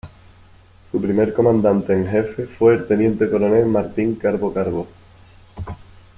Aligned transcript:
Su 0.91 0.99
primer 0.99 1.31
comandante 1.31 1.93
en 1.93 2.09
jefe 2.09 2.47
fue 2.47 2.73
el 2.73 2.87
teniente 2.87 3.29
coronel 3.29 3.67
Martín 3.67 4.15
Calvo 4.15 4.51
Calvo. 4.51 4.87